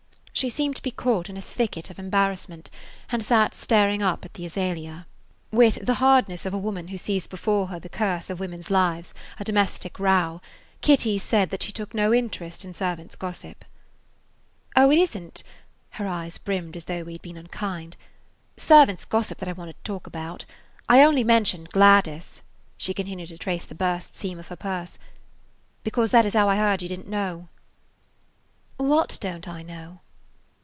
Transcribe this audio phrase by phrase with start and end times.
[0.33, 2.71] She seemed to be caught in a thicket of embarrassment,
[3.11, 5.05] and sat staring up at the azalea.
[5.51, 9.13] With the hardness of a woman who sees before her the curse of women's lives,
[9.39, 10.41] a domestic row,
[10.79, 13.63] Kitty said that she took no interest in servants' gossip.
[14.75, 15.43] "Oh, it isn't–"
[15.91, 20.07] her eyes brimmed as though we had been unkind–"servants' gossip that I wanted to talk
[20.07, 20.45] about.
[20.89, 26.33] I only mentioned Gladys"–she continued to trace the burst seam of her purse–"because that is
[26.33, 27.47] how I heard you didn't know."
[28.77, 29.99] "What don't I know?"